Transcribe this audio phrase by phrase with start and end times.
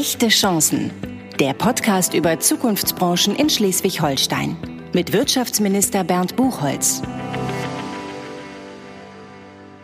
[0.00, 0.90] Echte Chancen.
[1.38, 4.56] Der Podcast über Zukunftsbranchen in Schleswig-Holstein.
[4.94, 7.02] Mit Wirtschaftsminister Bernd Buchholz.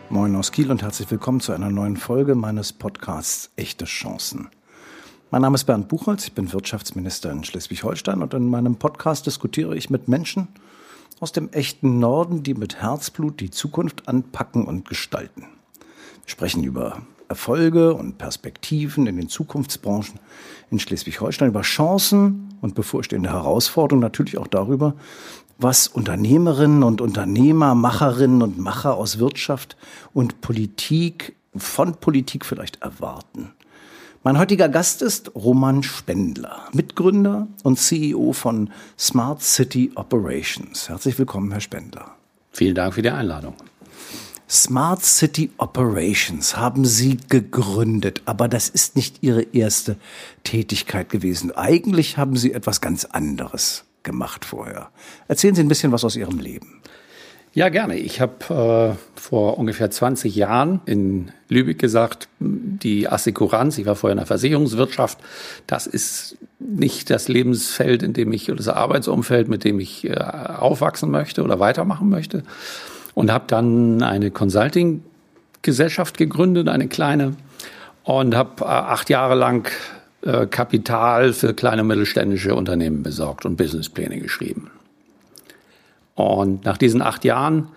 [0.09, 4.49] Moin aus Kiel und herzlich willkommen zu einer neuen Folge meines Podcasts Echte Chancen.
[5.29, 9.77] Mein Name ist Bernd Buchholz, ich bin Wirtschaftsminister in Schleswig-Holstein und in meinem Podcast diskutiere
[9.77, 10.47] ich mit Menschen
[11.19, 15.41] aus dem echten Norden, die mit Herzblut die Zukunft anpacken und gestalten.
[16.23, 20.19] Wir sprechen über Erfolge und Perspektiven in den Zukunftsbranchen
[20.71, 24.95] in Schleswig-Holstein, über Chancen und bevorstehende Herausforderungen, natürlich auch darüber,
[25.57, 29.75] was Unternehmerinnen und Unternehmer, Macherinnen und Macher aus Wirtschaft
[30.13, 33.53] und Politik, von Politik vielleicht erwarten.
[34.23, 38.69] Mein heutiger Gast ist Roman Spendler, Mitgründer und CEO von
[38.99, 40.89] Smart City Operations.
[40.89, 42.11] Herzlich willkommen, Herr Spendler.
[42.51, 43.53] Vielen Dank für die Einladung.
[44.49, 49.97] Smart City Operations haben Sie gegründet, aber das ist nicht Ihre erste
[50.45, 51.51] Tätigkeit gewesen.
[51.51, 54.89] Eigentlich haben Sie etwas ganz anderes gemacht vorher.
[55.27, 56.81] Erzählen Sie ein bisschen was aus Ihrem Leben.
[57.53, 57.97] Ja, gerne.
[57.97, 64.13] Ich habe äh, vor ungefähr 20 Jahren in Lübeck gesagt, die Assekuranz, ich war vorher
[64.13, 65.17] in der Versicherungswirtschaft,
[65.65, 70.13] das ist nicht das Lebensfeld, in dem ich, oder das Arbeitsumfeld, mit dem ich äh,
[70.13, 72.43] aufwachsen möchte oder weitermachen möchte
[73.17, 77.35] und habe dann eine Consulting-Gesellschaft gegründet, eine kleine,
[78.03, 79.67] und habe äh, acht Jahre lang
[80.21, 84.69] äh, Kapital für kleine und mittelständische Unternehmen besorgt und Businesspläne geschrieben.
[86.13, 87.69] Und nach diesen acht Jahren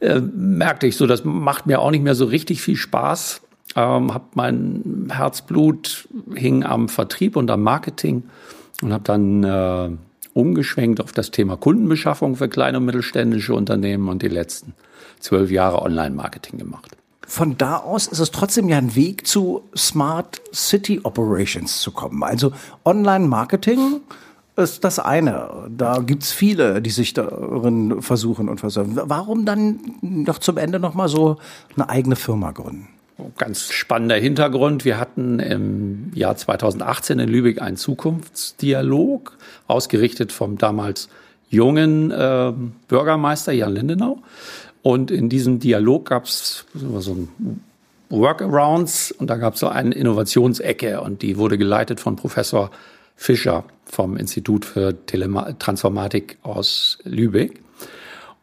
[0.00, 3.40] äh, merkte ich so, das macht mir auch nicht mehr so richtig viel Spaß.
[3.76, 8.24] Ähm, hab mein Herzblut hing am Vertrieb und am Marketing
[8.82, 9.96] und habe dann äh,
[10.36, 14.74] umgeschwenkt auf das Thema Kundenbeschaffung für kleine und mittelständische Unternehmen und die letzten
[15.18, 16.96] zwölf Jahre Online-Marketing gemacht.
[17.26, 22.22] Von da aus ist es trotzdem ja ein Weg zu Smart City Operations zu kommen.
[22.22, 22.52] Also
[22.84, 24.00] Online-Marketing
[24.56, 25.68] ist das eine.
[25.70, 29.00] Da gibt's viele, die sich darin versuchen und versuchen.
[29.04, 31.38] Warum dann noch zum Ende noch mal so
[31.74, 32.88] eine eigene Firma gründen?
[33.38, 34.84] Ganz spannender Hintergrund.
[34.84, 41.08] Wir hatten im Jahr 2018 in Lübeck einen Zukunftsdialog, ausgerichtet vom damals
[41.48, 42.52] jungen äh,
[42.88, 44.18] Bürgermeister Jan Lindenau.
[44.82, 47.60] Und in diesem Dialog gab es so ein
[48.10, 52.70] Workarounds und da gab es so eine Innovationsecke und die wurde geleitet von Professor
[53.16, 57.62] Fischer vom Institut für Telema Transformatik aus Lübeck.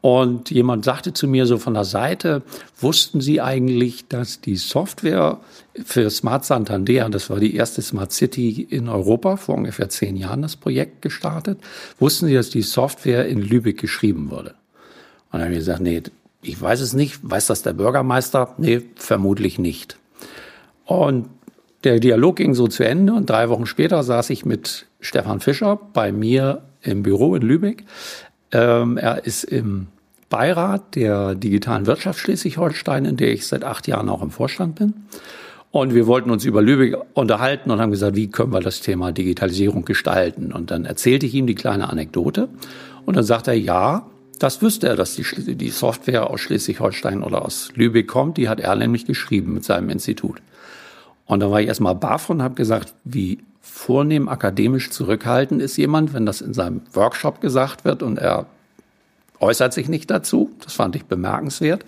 [0.04, 2.42] Und jemand sagte zu mir so von der Seite,
[2.78, 5.40] wussten Sie eigentlich, dass die Software
[5.86, 10.42] für Smart Santander, das war die erste Smart City in Europa, vor ungefähr zehn Jahren
[10.42, 11.58] das Projekt gestartet,
[12.00, 14.56] wussten Sie, dass die Software in Lübeck geschrieben wurde?
[15.32, 16.04] Und dann habe ich gesagt, nee,
[16.42, 17.20] ich weiß es nicht.
[17.24, 18.56] Weiß das der Bürgermeister?
[18.58, 19.96] Nee, vermutlich nicht.
[20.84, 21.30] Und
[21.86, 25.80] der Dialog ging so zu Ende und drei Wochen später saß ich mit Stefan Fischer
[25.94, 27.86] bei mir im Büro in Lübeck.
[28.52, 29.88] Ähm, er ist im
[30.34, 34.96] Beirat der digitalen Wirtschaft Schleswig-Holstein, in der ich seit acht Jahren auch im Vorstand bin.
[35.70, 39.12] Und wir wollten uns über Lübeck unterhalten und haben gesagt, wie können wir das Thema
[39.12, 40.52] Digitalisierung gestalten?
[40.52, 42.50] Und dann erzählte ich ihm die kleine Anekdote.
[43.06, 44.08] Und dann sagt er, ja,
[44.40, 48.38] das wüsste er, dass die, die Software aus Schleswig-Holstein oder aus Lübeck kommt.
[48.38, 50.42] Die hat er nämlich geschrieben mit seinem Institut.
[51.28, 56.16] Und dann war ich erstmal baff und habe gesagt, wie vornehm akademisch zurückhaltend ist jemand,
[56.16, 58.48] wenn das in seinem Workshop gesagt wird und er
[59.44, 60.52] äußert sich nicht dazu.
[60.64, 61.86] Das fand ich bemerkenswert.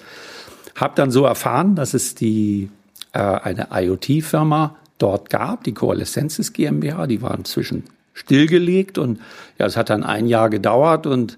[0.75, 2.69] Hab dann so erfahren, dass es die
[3.13, 7.07] äh, eine IoT-Firma dort gab, die Coalescensis GmbH.
[7.07, 9.19] Die war inzwischen stillgelegt und
[9.57, 11.38] ja, es hat dann ein Jahr gedauert und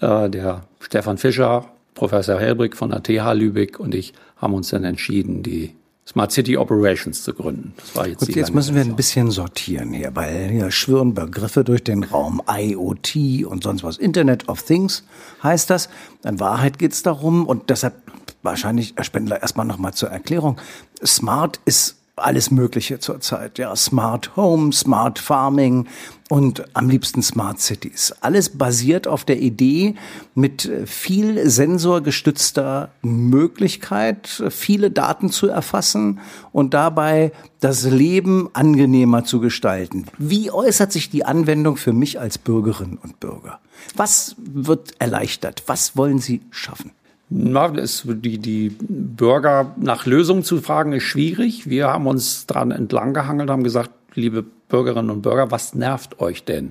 [0.00, 4.84] äh, der Stefan Fischer, Professor Helbrich von der TH Lübeck und ich haben uns dann
[4.84, 5.74] entschieden, die
[6.06, 7.72] Smart City Operations zu gründen.
[7.76, 11.64] Das war jetzt Gut, jetzt müssen wir ein bisschen sortieren hier, weil hier schwirren Begriffe
[11.64, 12.42] durch den Raum.
[12.46, 13.96] IoT und sonst was.
[13.96, 15.04] Internet of Things
[15.42, 15.88] heißt das.
[16.22, 17.94] In Wahrheit geht es darum und deshalb
[18.42, 20.60] wahrscheinlich, Herr Spendler, erstmal nochmal zur Erklärung.
[21.04, 23.58] Smart ist alles Mögliche zurzeit.
[23.58, 25.88] Ja, Smart Home, Smart Farming
[26.30, 28.14] und am liebsten Smart Cities.
[28.20, 29.96] Alles basiert auf der Idee
[30.34, 36.20] mit viel sensorgestützter Möglichkeit, viele Daten zu erfassen
[36.52, 40.06] und dabei das Leben angenehmer zu gestalten.
[40.16, 43.58] Wie äußert sich die Anwendung für mich als Bürgerin und Bürger?
[43.96, 45.64] Was wird erleichtert?
[45.66, 46.92] Was wollen Sie schaffen?
[47.36, 51.68] Na, es, die, die Bürger nach Lösungen zu fragen, ist schwierig.
[51.68, 56.44] Wir haben uns dran entlang gehangelt, haben gesagt, liebe Bürgerinnen und Bürger, was nervt euch
[56.44, 56.70] denn?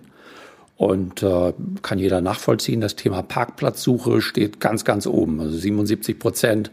[0.77, 1.51] Und äh,
[1.81, 5.42] kann jeder nachvollziehen, das Thema Parkplatzsuche steht ganz, ganz oben.
[5.42, 6.71] Also 77 Prozent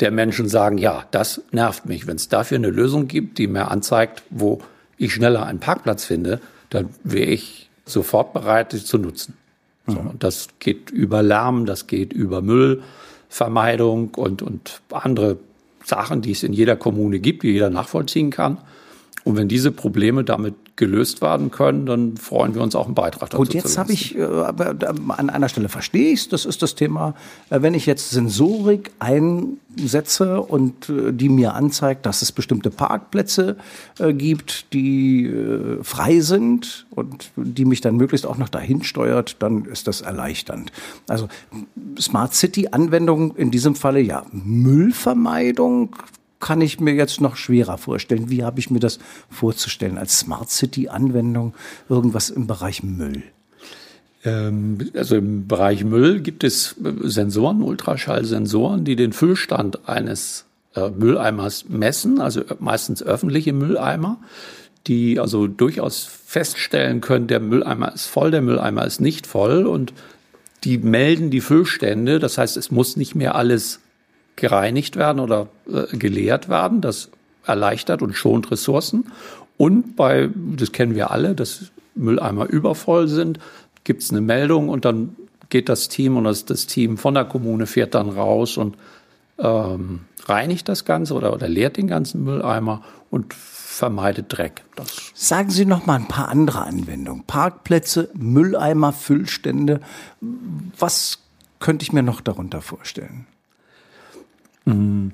[0.00, 2.06] der Menschen sagen, ja, das nervt mich.
[2.06, 4.60] Wenn es dafür eine Lösung gibt, die mir anzeigt, wo
[4.98, 9.32] ich schneller einen Parkplatz finde, dann wäre ich sofort bereit, sie zu nutzen.
[9.86, 10.06] So, mhm.
[10.08, 12.42] und das geht über Lärm, das geht über
[13.30, 15.38] Müllvermeidung und, und andere
[15.84, 18.58] Sachen, die es in jeder Kommune gibt, die jeder nachvollziehen kann.
[19.24, 23.30] Und wenn diese Probleme damit gelöst werden können, dann freuen wir uns auch einen Beitrag
[23.30, 23.40] dazu.
[23.40, 24.74] Und jetzt habe ich, äh, aber
[25.16, 27.14] an einer Stelle verstehe ich es, das ist das Thema,
[27.50, 33.58] äh, wenn ich jetzt Sensorik einsetze und äh, die mir anzeigt, dass es bestimmte Parkplätze
[33.98, 39.36] äh, gibt, die äh, frei sind und die mich dann möglichst auch noch dahin steuert,
[39.40, 40.72] dann ist das erleichternd.
[41.06, 41.28] Also
[42.00, 45.94] Smart City Anwendung in diesem Falle ja Müllvermeidung,
[46.40, 48.30] kann ich mir jetzt noch schwerer vorstellen.
[48.30, 48.98] Wie habe ich mir das
[49.28, 51.54] vorzustellen als Smart City Anwendung?
[51.88, 53.22] Irgendwas im Bereich Müll?
[54.24, 61.66] Ähm, also im Bereich Müll gibt es Sensoren, Ultraschallsensoren, die den Füllstand eines äh, Mülleimers
[61.68, 64.18] messen, also meistens öffentliche Mülleimer,
[64.86, 69.92] die also durchaus feststellen können, der Mülleimer ist voll, der Mülleimer ist nicht voll und
[70.64, 72.18] die melden die Füllstände.
[72.18, 73.80] Das heißt, es muss nicht mehr alles
[74.40, 76.80] gereinigt werden oder äh, geleert werden.
[76.80, 77.10] Das
[77.46, 79.12] erleichtert und schont Ressourcen.
[79.56, 83.38] Und bei, das kennen wir alle, dass Mülleimer übervoll sind,
[83.84, 85.16] gibt es eine Meldung und dann
[85.48, 88.76] geht das Team und das, das Team von der Kommune fährt dann raus und
[89.38, 94.62] ähm, reinigt das Ganze oder, oder leert den ganzen Mülleimer und vermeidet Dreck.
[94.76, 97.24] Das Sagen Sie noch mal ein paar andere Anwendungen.
[97.24, 99.80] Parkplätze, Mülleimer, Füllstände.
[100.78, 101.18] Was
[101.58, 103.26] könnte ich mir noch darunter vorstellen?
[104.64, 105.12] Mhm.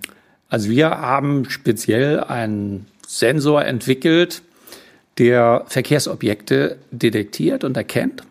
[0.49, 4.43] Also wir haben speziell einen Sensor entwickelt,
[5.19, 8.23] der Verkehrsobjekte detektiert und erkennt.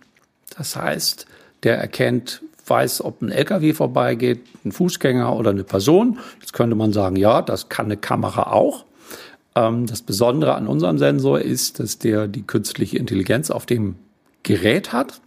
[0.57, 1.25] Das heißt,
[1.63, 6.19] der erkennt, weiß, ob ein LKW vorbeigeht, ein Fußgänger oder eine Person.
[6.39, 8.85] Jetzt könnte man sagen, ja, das kann eine Kamera auch.
[9.55, 13.95] Ähm, das Besondere an unserem Sensor ist, dass der die künstliche Intelligenz auf dem
[14.43, 15.21] Gerät hat.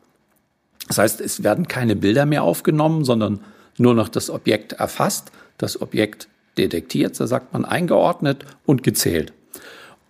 [0.87, 3.40] Das heißt, es werden keine Bilder mehr aufgenommen, sondern
[3.78, 9.32] nur noch das Objekt erfasst das Objekt detektiert, da sagt man eingeordnet und gezählt.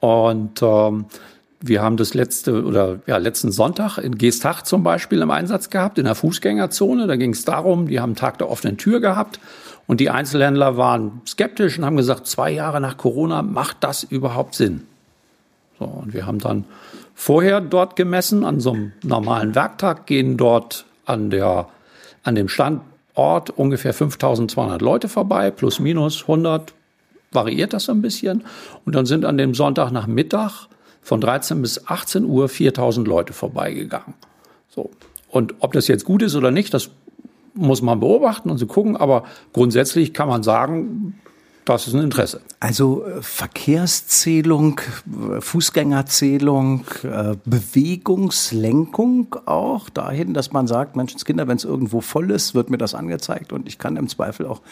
[0.00, 1.06] Und ähm,
[1.60, 5.98] wir haben das letzte oder ja, letzten Sonntag in Geestach zum Beispiel im Einsatz gehabt,
[5.98, 7.06] in der Fußgängerzone.
[7.06, 9.40] Da ging es darum, die haben Tag der offenen Tür gehabt
[9.86, 14.54] und die Einzelhändler waren skeptisch und haben gesagt, zwei Jahre nach Corona macht das überhaupt
[14.54, 14.86] Sinn?
[15.78, 16.64] So, und wir haben dann
[17.14, 21.68] vorher dort gemessen, an so einem normalen Werktag gehen dort an der,
[22.22, 22.82] an dem Stand
[23.18, 26.72] Ort ungefähr 5200 Leute vorbei, plus minus 100,
[27.32, 28.44] variiert das ein bisschen.
[28.84, 30.68] Und dann sind an dem Sonntagnachmittag
[31.02, 34.14] von 13 bis 18 Uhr 4000 Leute vorbeigegangen.
[34.68, 34.90] So.
[35.30, 36.90] Und ob das jetzt gut ist oder nicht, das
[37.54, 38.96] muss man beobachten und so gucken.
[38.96, 41.18] Aber grundsätzlich kann man sagen,
[41.74, 42.40] das ist ein Interesse.
[42.60, 44.80] Also äh, Verkehrszählung,
[45.36, 52.54] äh, Fußgängerzählung, äh, Bewegungslenkung auch dahin, dass man sagt, Menschenskinder, wenn es irgendwo voll ist,
[52.54, 54.62] wird mir das angezeigt und ich kann im Zweifel auch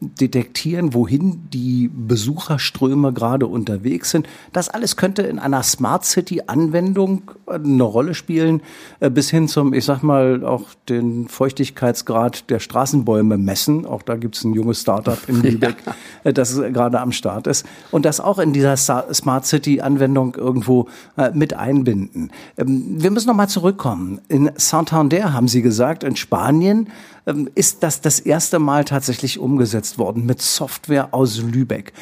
[0.00, 4.26] detektieren, wohin die Besucherströme gerade unterwegs sind.
[4.52, 8.62] Das alles könnte in einer Smart City Anwendung eine Rolle spielen,
[8.98, 13.84] bis hin zum, ich sag mal, auch den Feuchtigkeitsgrad der Straßenbäume messen.
[13.84, 15.76] Auch da gibt es ein junges Startup in Lübeck,
[16.24, 20.88] ja das gerade am Start ist und das auch in dieser Smart City Anwendung irgendwo
[21.16, 22.32] äh, mit einbinden.
[22.56, 24.20] Ähm, wir müssen noch mal zurückkommen.
[24.28, 26.88] In Santander haben Sie gesagt, in Spanien
[27.26, 31.92] ähm, ist das das erste Mal tatsächlich umgesetzt worden mit Software aus Lübeck.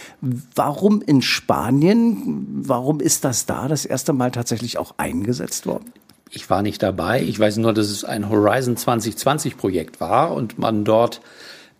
[0.54, 2.46] Warum in Spanien?
[2.62, 5.92] Warum ist das da das erste Mal tatsächlich auch eingesetzt worden?
[6.30, 7.22] Ich war nicht dabei.
[7.22, 11.20] Ich weiß nur, dass es ein Horizon 2020 Projekt war und man dort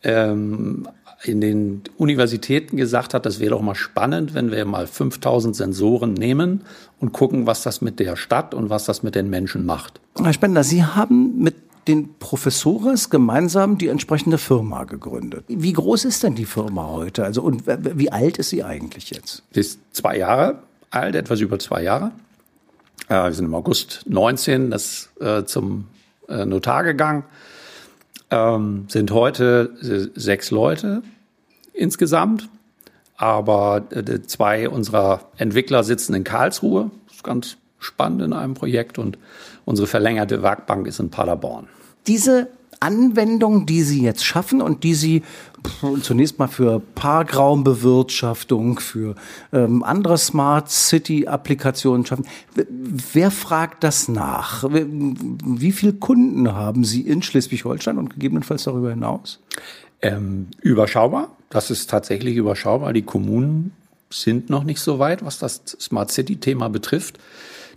[0.02, 0.88] ähm,
[1.25, 6.14] in den Universitäten gesagt hat, das wäre doch mal spannend, wenn wir mal 5000 Sensoren
[6.14, 6.62] nehmen
[7.00, 10.00] und gucken, was das mit der Stadt und was das mit den Menschen macht.
[10.16, 11.56] Herr Spender, Sie haben mit
[11.88, 15.44] den Professores gemeinsam die entsprechende Firma gegründet.
[15.48, 17.25] Wie groß ist denn die Firma heute?
[17.25, 19.42] Also und wie alt ist sie eigentlich jetzt?
[19.52, 22.12] Sie ist zwei Jahre alt, etwas über zwei Jahre.
[23.08, 25.87] Äh, wir sind im August 19 das, äh, zum
[26.28, 27.25] äh, Notar gegangen
[28.30, 31.02] ähm, sind heute äh, sechs Leute
[31.73, 32.49] insgesamt,
[33.16, 36.90] aber äh, zwei unserer Entwickler sitzen in Karlsruhe.
[37.06, 39.18] Das ist ganz spannend in einem Projekt und
[39.64, 41.68] unsere verlängerte Werkbank ist in Paderborn.
[42.06, 42.49] Diese
[42.80, 45.23] Anwendung, die Sie jetzt schaffen und die Sie
[46.02, 49.14] zunächst mal für Parkraumbewirtschaftung, für
[49.52, 52.26] ähm, andere Smart City Applikationen schaffen.
[52.54, 54.64] Wer fragt das nach?
[54.70, 59.40] Wie viele Kunden haben Sie in Schleswig-Holstein und gegebenenfalls darüber hinaus?
[60.00, 61.37] Ähm, überschaubar.
[61.50, 62.92] Das ist tatsächlich überschaubar.
[62.92, 63.73] Die Kommunen
[64.11, 67.18] sind noch nicht so weit, was das Smart City-Thema betrifft.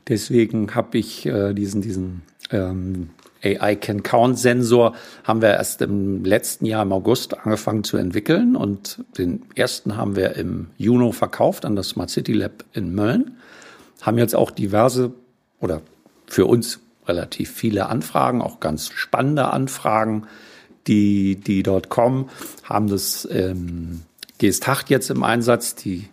[0.08, 3.10] Deswegen habe ich äh, diesen, diesen ähm,
[3.44, 4.94] AI Can Count Sensor
[5.24, 10.16] haben wir erst im letzten Jahr im August angefangen zu entwickeln und den ersten haben
[10.16, 13.38] wir im Juni verkauft an das Smart City Lab in Mölln.
[14.02, 15.14] Haben jetzt auch diverse
[15.60, 15.82] oder
[16.28, 20.28] für uns relativ viele Anfragen, auch ganz spannende Anfragen,
[20.88, 22.30] die, die dort kommen,
[22.64, 24.02] haben das ähm,
[24.40, 26.10] GS8 jetzt im Einsatz, die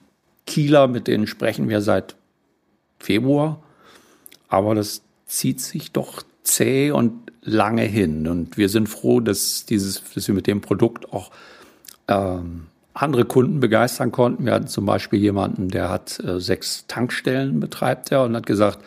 [0.46, 2.16] Kieler, mit denen sprechen wir seit
[2.98, 3.62] Februar,
[4.48, 7.12] aber das zieht sich doch zäh und
[7.42, 8.26] lange hin.
[8.26, 11.30] Und wir sind froh, dass, dieses, dass wir mit dem Produkt auch
[12.08, 14.44] ähm, andere Kunden begeistern konnten.
[14.44, 18.78] Wir hatten zum Beispiel jemanden, der hat äh, sechs Tankstellen betreibt er und hat gesagt,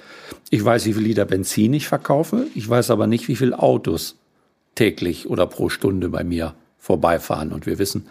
[0.50, 4.16] ich weiß, wie viel Liter Benzin ich verkaufe, ich weiß aber nicht, wie viele Autos
[4.76, 7.52] täglich oder pro Stunde bei mir vorbeifahren.
[7.52, 8.08] Und wir wissen,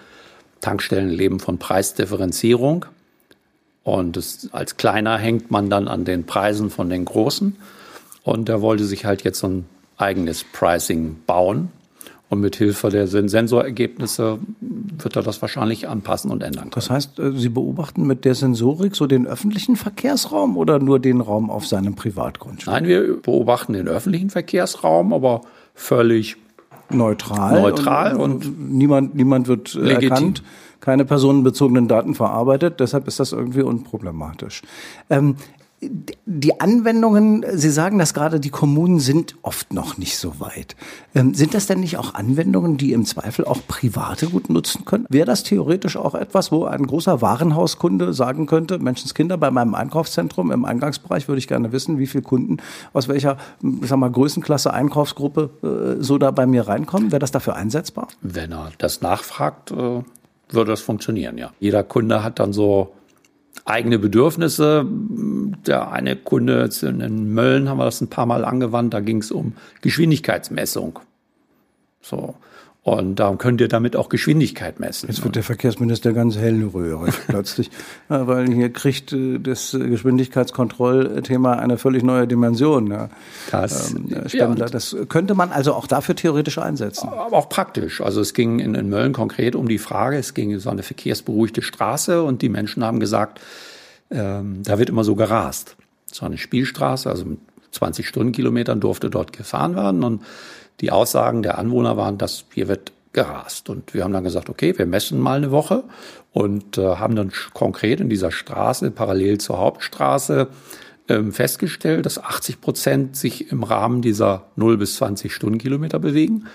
[0.61, 2.87] Tankstellen leben von Preisdifferenzierung.
[3.83, 7.57] Und das, als Kleiner hängt man dann an den Preisen von den Großen.
[8.23, 11.71] Und er wollte sich halt jetzt so ein eigenes Pricing bauen.
[12.29, 16.75] Und mit Hilfe der Sensorergebnisse wird er das wahrscheinlich anpassen und ändern können.
[16.77, 21.21] Das heißt, äh, Sie beobachten mit der Sensorik so den öffentlichen Verkehrsraum oder nur den
[21.21, 22.73] Raum auf seinem Privatgrundstück?
[22.73, 25.41] Nein, wir beobachten den öffentlichen Verkehrsraum, aber
[25.75, 26.37] völlig
[26.89, 27.61] neutral.
[27.61, 30.11] Neutral und, und niemand, niemand wird äh, legitim.
[30.11, 30.43] erkannt
[30.81, 32.81] keine personenbezogenen Daten verarbeitet.
[32.81, 34.63] Deshalb ist das irgendwie unproblematisch.
[35.11, 35.37] Ähm,
[35.83, 40.77] die Anwendungen, Sie sagen das gerade, die Kommunen sind oft noch nicht so weit.
[41.15, 45.07] Ähm, sind das denn nicht auch Anwendungen, die im Zweifel auch Private gut nutzen können?
[45.09, 50.51] Wäre das theoretisch auch etwas, wo ein großer Warenhauskunde sagen könnte, Menschenskinder, bei meinem Einkaufszentrum
[50.51, 52.59] im Eingangsbereich würde ich gerne wissen, wie viele Kunden
[52.93, 57.11] aus welcher, ich sag mal, Größenklasse, Einkaufsgruppe äh, so da bei mir reinkommen?
[57.11, 58.09] Wäre das dafür einsetzbar?
[58.21, 60.03] Wenn er das nachfragt, äh,
[60.51, 61.53] würde das funktionieren, ja.
[61.59, 62.93] Jeder Kunde hat dann so
[63.65, 64.87] eigene Bedürfnisse.
[65.67, 69.31] Der eine Kunde in Mölln haben wir das ein paar Mal angewandt, da ging es
[69.31, 71.01] um Geschwindigkeitsmessung.
[72.01, 72.35] So.
[72.83, 75.09] Und da könnt ihr damit auch Geschwindigkeit messen.
[75.09, 77.71] Jetzt wird der Verkehrsminister ganz hellröhrig plötzlich,
[78.09, 82.91] weil hier kriegt äh, das Geschwindigkeitskontrollthema eine völlig neue Dimension.
[82.91, 83.11] Ja.
[83.51, 87.11] Das, ähm, ja, das könnte man also auch dafür theoretisch einsetzen.
[87.11, 88.01] Aber auch praktisch.
[88.01, 91.61] Also es ging in, in Mölln konkret um die Frage, es ging so eine verkehrsberuhigte
[91.61, 93.41] Straße und die Menschen haben gesagt,
[94.11, 95.77] ähm, da wird immer so gerast.
[96.11, 97.39] Es war eine Spielstraße, also mit
[97.73, 100.23] 20 Stundenkilometern durfte dort gefahren werden und
[100.81, 103.69] die Aussagen der Anwohner waren, dass hier wird gerast.
[103.69, 105.85] Und wir haben dann gesagt, okay, wir messen mal eine Woche
[106.33, 110.49] und äh, haben dann konkret in dieser Straße, parallel zur Hauptstraße,
[111.09, 116.47] ähm, festgestellt, dass 80 Prozent sich im Rahmen dieser 0 bis 20 Stundenkilometer bewegen,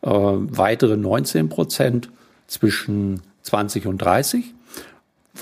[0.00, 2.10] äh, weitere 19 Prozent
[2.46, 4.54] zwischen 20 und 30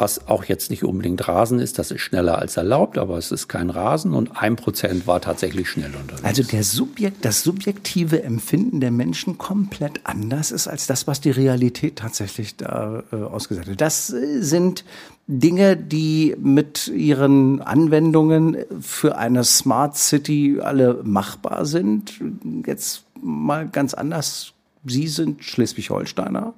[0.00, 3.48] was auch jetzt nicht unbedingt Rasen ist, das ist schneller als erlaubt, aber es ist
[3.48, 6.24] kein Rasen und ein Prozent war tatsächlich schnell unterwegs.
[6.24, 11.30] Also der Subjekt, das subjektive Empfinden der Menschen komplett anders ist als das, was die
[11.30, 13.80] Realität tatsächlich da äh, ausgesagt hat.
[13.80, 14.84] Das äh, sind
[15.26, 22.20] Dinge, die mit ihren Anwendungen für eine Smart City alle machbar sind.
[22.64, 24.52] Jetzt mal ganz anders.
[24.84, 26.54] Sie sind Schleswig-Holsteiner.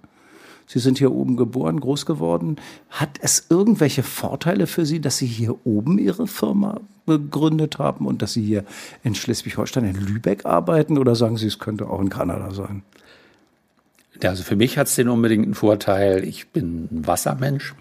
[0.69, 2.57] Sie sind hier oben geboren, groß geworden.
[2.91, 8.21] Hat es irgendwelche Vorteile für Sie, dass Sie hier oben Ihre Firma gegründet haben und
[8.21, 8.65] dass Sie hier
[9.03, 10.99] in Schleswig-Holstein, in Lübeck arbeiten?
[10.99, 12.83] Oder sagen Sie, es könnte auch in Kanada sein?
[14.23, 17.75] Also für mich hat es den unbedingten Vorteil, ich bin Wassermensch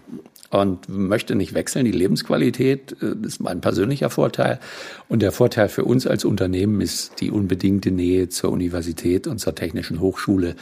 [0.50, 1.84] und möchte nicht wechseln.
[1.84, 4.60] Die Lebensqualität äh, ist mein persönlicher Vorteil.
[5.08, 9.54] Und der Vorteil für uns als Unternehmen ist die unbedingte Nähe zur Universität und zur
[9.54, 10.56] Technischen Hochschule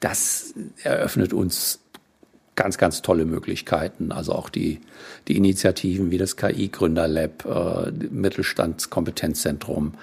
[0.00, 1.80] das eröffnet uns
[2.56, 4.12] ganz, ganz tolle Möglichkeiten.
[4.12, 4.80] Also auch die,
[5.28, 9.94] die Initiativen wie das KI-Gründerlab, äh, Mittelstandskompetenzzentrum,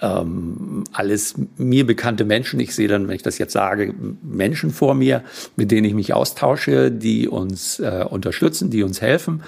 [0.00, 2.60] ähm, alles mir bekannte Menschen.
[2.60, 5.24] Ich sehe dann, wenn ich das jetzt sage, Menschen vor mir,
[5.56, 9.42] mit denen ich mich austausche, die uns äh, unterstützen, die uns helfen,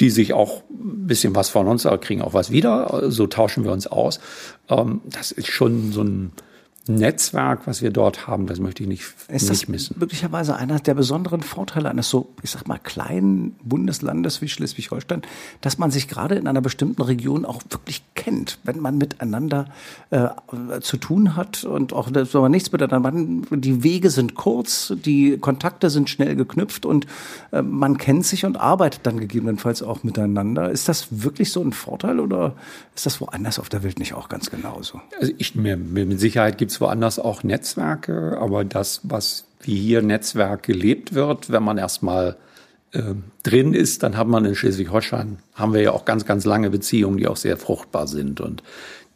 [0.00, 3.10] die sich auch ein bisschen was von uns, kriegen auch was wieder.
[3.10, 4.20] So tauschen wir uns aus.
[4.68, 6.32] Ähm, das ist schon so ein
[6.94, 9.96] Netzwerk, was wir dort haben, das möchte ich nicht, ist nicht missen.
[9.98, 15.22] möglicherweise einer der besonderen Vorteile eines so, ich sag mal, kleinen Bundeslandes wie Schleswig-Holstein,
[15.60, 19.66] dass man sich gerade in einer bestimmten Region auch wirklich kennt, wenn man miteinander
[20.10, 20.28] äh,
[20.80, 23.64] zu tun hat und auch wenn man nichts miteinander macht.
[23.64, 27.06] Die Wege sind kurz, die Kontakte sind schnell geknüpft und
[27.52, 30.70] äh, man kennt sich und arbeitet dann gegebenenfalls auch miteinander.
[30.70, 32.54] Ist das wirklich so ein Vorteil oder
[32.94, 35.00] ist das woanders auf der Welt nicht auch ganz genauso?
[35.20, 40.02] Also ich, mir, mit Sicherheit gibt es woanders auch Netzwerke, aber das, was wie hier
[40.02, 42.36] Netzwerk gelebt wird, wenn man erstmal
[42.92, 46.70] äh, drin ist, dann hat man in Schleswig-Holstein, haben wir ja auch ganz, ganz lange
[46.70, 48.40] Beziehungen, die auch sehr fruchtbar sind.
[48.40, 48.62] Und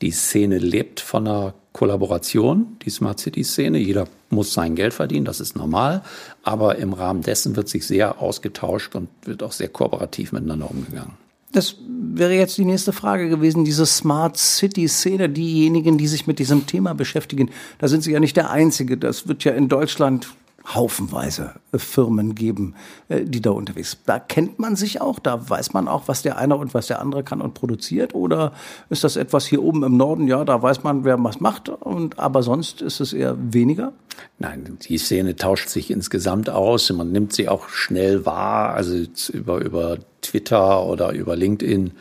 [0.01, 3.79] die Szene lebt von einer Kollaboration, die Smart City-Szene.
[3.79, 6.03] Jeder muss sein Geld verdienen, das ist normal.
[6.43, 11.15] Aber im Rahmen dessen wird sich sehr ausgetauscht und wird auch sehr kooperativ miteinander umgegangen.
[11.53, 11.77] Das
[12.13, 16.95] wäre jetzt die nächste Frage gewesen, diese Smart City-Szene, diejenigen, die sich mit diesem Thema
[16.95, 17.51] beschäftigen.
[17.79, 18.97] Da sind Sie ja nicht der Einzige.
[18.97, 20.35] Das wird ja in Deutschland
[20.67, 22.75] haufenweise Firmen geben,
[23.09, 24.03] äh, die da unterwegs sind.
[24.07, 27.01] Da kennt man sich auch, da weiß man auch, was der eine und was der
[27.01, 28.15] andere kann und produziert.
[28.15, 28.53] Oder
[28.89, 32.19] ist das etwas hier oben im Norden, ja, da weiß man, wer was macht, und
[32.19, 33.93] aber sonst ist es eher weniger?
[34.39, 36.91] Nein, die Szene tauscht sich insgesamt aus.
[36.93, 38.97] Man nimmt sie auch schnell wahr, also
[39.33, 41.93] über, über Twitter oder über LinkedIn.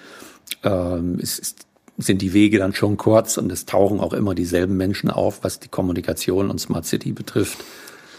[0.63, 1.67] Ähm, es ist
[1.97, 5.59] sind die Wege dann schon kurz und es tauchen auch immer dieselben Menschen auf, was
[5.59, 7.63] die Kommunikation und Smart City betrifft.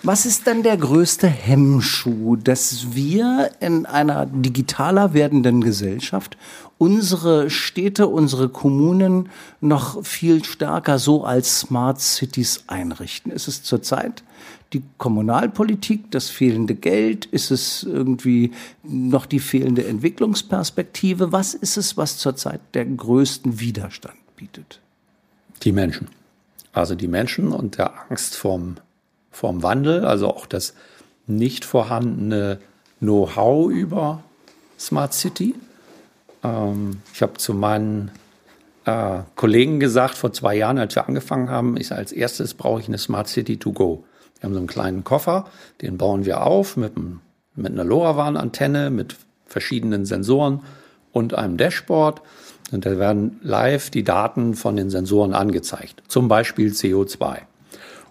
[0.07, 6.37] Was ist dann der größte Hemmschuh, dass wir in einer digitaler werdenden Gesellschaft
[6.77, 9.31] unsere Städte, unsere Kommunen
[9.63, 13.33] noch viel stärker so als Smart Cities einrichten?
[13.33, 14.25] Ist es zurzeit
[14.75, 17.25] die Kommunalpolitik, das fehlende Geld?
[17.25, 21.33] Ist es irgendwie noch die fehlende Entwicklungsperspektive?
[21.33, 24.83] Was ist es, was zurzeit der größten Widerstand bietet?
[25.63, 26.09] Die Menschen.
[26.75, 28.77] Also die Menschen und der Angst vorm
[29.35, 30.75] vorm Wandel, also auch das
[31.27, 32.59] nicht vorhandene
[33.01, 34.23] Know-how über
[34.79, 35.55] Smart City.
[36.43, 38.11] Ähm, ich habe zu meinen
[38.85, 42.89] äh, Kollegen gesagt, vor zwei Jahren, als wir angefangen haben, ich als erstes brauche ich
[42.89, 44.05] eine Smart City to go.
[44.39, 45.47] Wir haben so einen kleinen Koffer,
[45.81, 46.93] den bauen wir auf mit,
[47.55, 50.61] mit einer LoRaWAN-Antenne, mit verschiedenen Sensoren
[51.13, 52.21] und einem Dashboard.
[52.73, 57.39] Und da werden live die Daten von den Sensoren angezeigt, zum Beispiel CO2.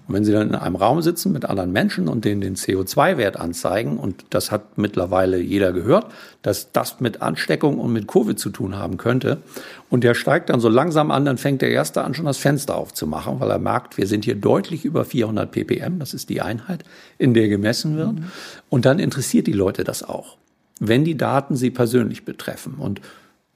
[0.07, 3.39] Und wenn Sie dann in einem Raum sitzen mit anderen Menschen und denen den CO2-Wert
[3.39, 6.07] anzeigen, und das hat mittlerweile jeder gehört,
[6.41, 9.37] dass das mit Ansteckung und mit Covid zu tun haben könnte,
[9.89, 12.75] und der steigt dann so langsam an, dann fängt der Erste an, schon das Fenster
[12.75, 16.83] aufzumachen, weil er merkt, wir sind hier deutlich über 400 ppm, das ist die Einheit,
[17.17, 18.13] in der gemessen wird.
[18.13, 18.25] Mhm.
[18.69, 20.37] Und dann interessiert die Leute das auch,
[20.79, 22.75] wenn die Daten sie persönlich betreffen.
[22.77, 22.99] Und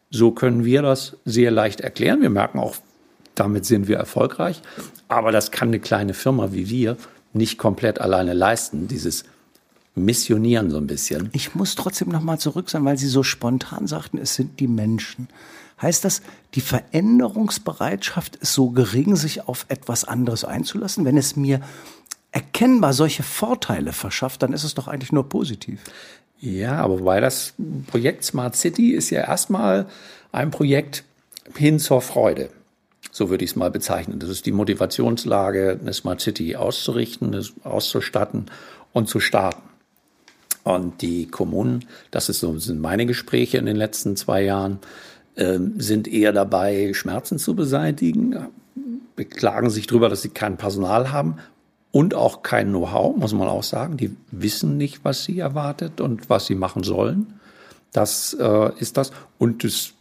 [0.10, 2.22] so können wir das sehr leicht erklären.
[2.22, 2.76] Wir merken auch,
[3.40, 4.62] damit sind wir erfolgreich.
[5.08, 6.98] Aber das kann eine kleine Firma wie wir
[7.34, 9.24] nicht komplett alleine leisten, dieses
[9.96, 11.30] Missionieren so ein bisschen.
[11.34, 14.68] Ich muss trotzdem noch mal zurück sein, weil Sie so spontan sagten, es sind die
[14.68, 15.28] Menschen.
[15.82, 16.22] Heißt das,
[16.56, 21.06] die Veränderungsbereitschaft ist so gering, sich auf etwas anderes einzulassen?
[21.06, 21.62] Wenn es mir
[22.32, 25.82] erkennbar solche Vorteile verschafft, dann ist es doch eigentlich nur positiv.
[26.40, 27.54] Ja, aber wobei das
[27.88, 29.88] Projekt Smart City ist ja erstmal
[30.32, 31.04] ein Projekt
[31.56, 32.50] hin zur Freude.
[33.18, 34.20] So würde ich es mal bezeichnen.
[34.20, 38.46] Das ist die Motivationslage, eine Smart City auszurichten, auszustatten
[38.94, 39.64] und zu starten.
[40.64, 44.78] Und die Kommunen, das ist so, sind meine Gespräche in den letzten zwei Jahren,
[45.34, 48.50] äh, sind eher dabei, Schmerzen zu beseitigen,
[49.16, 51.38] beklagen sich darüber, dass sie kein Personal haben
[51.92, 53.98] und auch kein Know-how, muss man auch sagen.
[53.98, 57.34] Die wissen nicht, was sie erwartet und was sie machen sollen.
[57.94, 59.10] Das äh, ist das.
[59.40, 59.94] Und das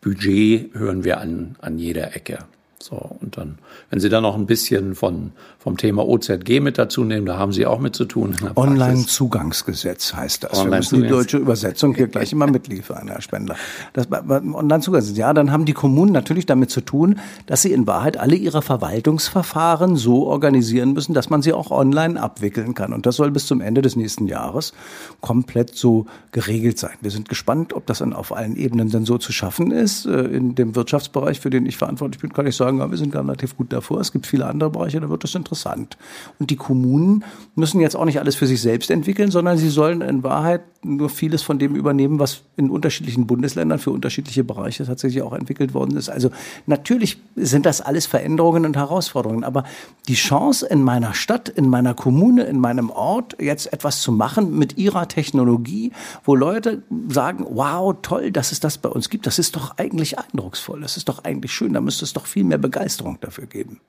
[0.00, 2.38] Budget hören wir an, an jeder Ecke.
[2.84, 3.56] So, und dann,
[3.88, 7.50] wenn Sie dann noch ein bisschen von, vom Thema OZG mit dazu nehmen, da haben
[7.50, 8.36] Sie auch mit zu tun.
[8.56, 10.52] Online-Zugangsgesetz heißt das.
[10.52, 13.56] Online Wir müssen die deutsche Übersetzung hier gleich immer mitliefern, Herr Spender.
[13.94, 15.16] Das Online-Zugangsgesetz.
[15.16, 18.60] Ja, dann haben die Kommunen natürlich damit zu tun, dass sie in Wahrheit alle ihre
[18.60, 22.92] Verwaltungsverfahren so organisieren müssen, dass man sie auch online abwickeln kann.
[22.92, 24.74] Und das soll bis zum Ende des nächsten Jahres
[25.22, 26.98] komplett so geregelt sein.
[27.00, 30.04] Wir sind gespannt, ob das dann auf allen Ebenen dann so zu schaffen ist.
[30.04, 32.98] Äh, in dem Wirtschaftsbereich, für den ich verantwortlich bin, kann ich sagen, sagen, ja, wir
[32.98, 34.00] sind relativ gut davor.
[34.00, 35.96] Es gibt viele andere Bereiche, da wird es interessant.
[36.38, 40.00] Und die Kommunen müssen jetzt auch nicht alles für sich selbst entwickeln, sondern sie sollen
[40.00, 45.22] in Wahrheit nur vieles von dem übernehmen, was in unterschiedlichen Bundesländern für unterschiedliche Bereiche tatsächlich
[45.22, 46.08] auch entwickelt worden ist.
[46.08, 46.30] Also
[46.66, 49.64] natürlich sind das alles Veränderungen und Herausforderungen, aber
[50.08, 54.56] die Chance in meiner Stadt, in meiner Kommune, in meinem Ort jetzt etwas zu machen
[54.56, 55.92] mit ihrer Technologie,
[56.24, 60.18] wo Leute sagen, wow, toll, dass es das bei uns gibt, das ist doch eigentlich
[60.18, 63.80] eindrucksvoll, das ist doch eigentlich schön, da müsste es doch viel mehr Begeisterung dafür geben.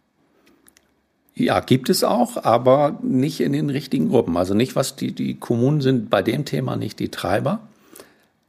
[1.35, 4.37] Ja, gibt es auch, aber nicht in den richtigen Gruppen.
[4.37, 7.59] Also nicht, was die, die Kommunen sind bei dem Thema nicht die Treiber.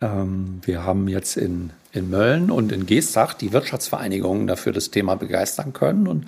[0.01, 5.17] Ähm, wir haben jetzt in, in Mölln und in Geestach die Wirtschaftsvereinigungen dafür das Thema
[5.17, 6.27] begeistern können und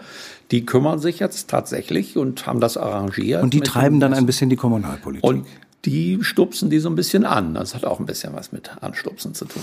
[0.51, 3.43] die kümmern sich jetzt tatsächlich und haben das arrangiert.
[3.43, 5.23] Und die treiben dann ein bisschen die Kommunalpolitik.
[5.23, 5.47] Und
[5.89, 7.55] die stupsen die so ein bisschen an.
[7.55, 9.63] Das hat auch ein bisschen was mit Anstupsen zu tun.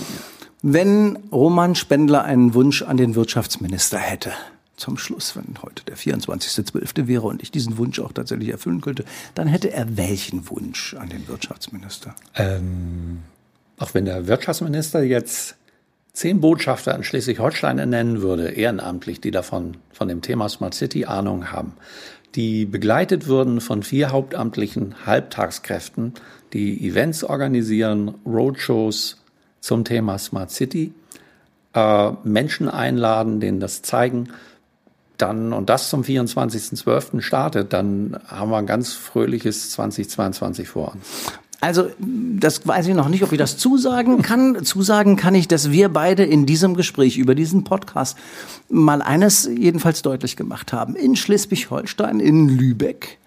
[0.64, 4.32] Wenn Roman Spendler einen Wunsch an den Wirtschaftsminister hätte,
[4.76, 7.08] zum Schluss, wenn heute der 24.12.
[7.08, 11.10] wäre und ich diesen Wunsch auch tatsächlich erfüllen könnte, dann hätte er welchen Wunsch an
[11.10, 12.16] den Wirtschaftsminister?
[12.34, 13.20] Ähm,
[13.78, 15.56] auch wenn der Wirtschaftsminister jetzt
[16.12, 21.52] zehn Botschafter in Schleswig-Holstein ernennen würde, ehrenamtlich, die davon von dem Thema Smart City Ahnung
[21.52, 21.74] haben,
[22.36, 26.14] die begleitet würden von vier hauptamtlichen Halbtagskräften,
[26.54, 29.22] die Events organisieren, Roadshows
[29.62, 30.94] zum Thema Smart City,
[31.74, 34.30] äh, Menschen einladen, denen das zeigen,
[35.18, 37.22] dann und das zum 24.12.
[37.22, 41.40] startet, dann haben wir ein ganz fröhliches 2022 vor uns.
[41.66, 44.64] Also, das weiß ich noch nicht, ob ich das zusagen kann.
[44.64, 48.18] zusagen kann ich, dass wir beide in diesem Gespräch über diesen Podcast
[48.70, 50.96] mal eines jedenfalls deutlich gemacht haben.
[50.96, 53.18] In Schleswig-Holstein, in Lübeck,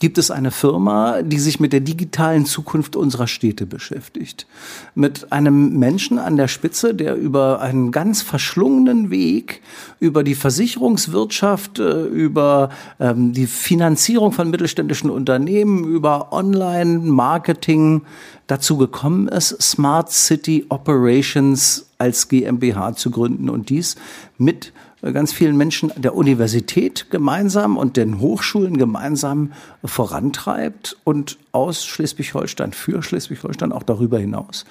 [0.00, 4.46] gibt es eine Firma, die sich mit der digitalen Zukunft unserer Städte beschäftigt.
[4.94, 9.60] Mit einem Menschen an der Spitze, der über einen ganz verschlungenen Weg,
[10.00, 18.02] über die Versicherungswirtschaft, äh, über ähm, die Finanzierung von mittelständischen Unternehmen, über Online-Marketing
[18.46, 23.96] dazu gekommen ist, Smart City Operations als GmbH zu gründen und dies
[24.38, 29.52] mit ganz vielen Menschen der Universität gemeinsam und den Hochschulen gemeinsam
[29.84, 34.64] vorantreibt und aus Schleswig-Holstein für Schleswig-Holstein auch darüber hinaus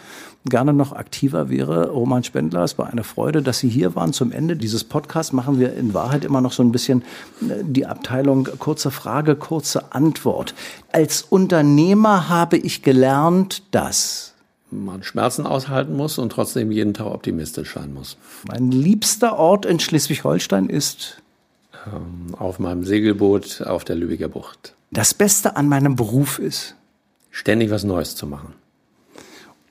[0.45, 1.89] gerne noch aktiver wäre.
[1.89, 4.13] Roman Spendler, es war eine Freude, dass Sie hier waren.
[4.13, 7.01] Zum Ende dieses Podcasts machen wir in Wahrheit immer noch so ein bisschen
[7.41, 10.53] äh, die Abteilung kurze Frage, kurze Antwort.
[10.91, 14.28] Als Unternehmer habe ich gelernt, dass
[14.71, 18.17] man Schmerzen aushalten muss und trotzdem jeden Tag optimistisch sein muss.
[18.47, 21.21] Mein liebster Ort in Schleswig-Holstein ist?
[21.87, 24.75] Ähm, auf meinem Segelboot auf der Lübecker Bucht.
[24.91, 26.75] Das Beste an meinem Beruf ist?
[27.31, 28.53] Ständig was Neues zu machen.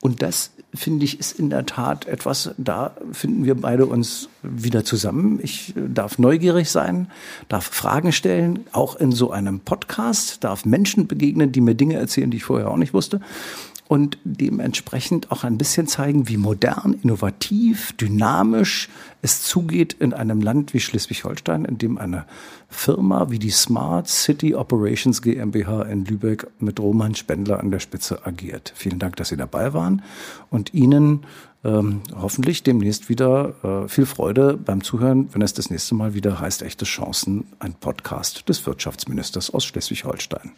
[0.00, 4.84] Und das, finde ich, ist in der Tat etwas, da finden wir beide uns wieder
[4.84, 5.40] zusammen.
[5.42, 7.10] Ich äh, darf neugierig sein,
[7.48, 12.30] darf Fragen stellen, auch in so einem Podcast, darf Menschen begegnen, die mir Dinge erzählen,
[12.30, 13.20] die ich vorher auch nicht wusste
[13.88, 18.90] und dementsprechend auch ein bisschen zeigen, wie modern, innovativ, dynamisch
[19.22, 22.26] es zugeht in einem Land wie Schleswig-Holstein, in dem eine
[22.68, 28.26] Firma wie die Smart City Operations GmbH in Lübeck mit Roman Spendler an der Spitze
[28.26, 28.72] agiert.
[28.76, 30.02] Vielen Dank, dass Sie dabei waren
[30.50, 31.24] und Ihnen
[31.64, 36.38] ähm, hoffentlich demnächst wieder äh, viel Freude beim Zuhören, wenn es das nächste Mal wieder
[36.38, 40.52] heißt Echte Chancen, ein Podcast des Wirtschaftsministers aus Schleswig-Holstein.